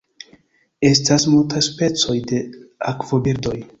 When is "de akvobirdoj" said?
2.33-3.59